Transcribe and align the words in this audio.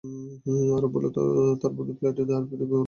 আরো 0.75 0.87
বলল 0.93 1.05
তার 1.61 1.71
বন্ধু 1.77 1.93
ফ্ল্যাটে 1.99 2.21
নেই, 2.23 2.35
আর 2.35 2.43
ফিরবেও 2.49 2.69
রাতে। 2.69 2.79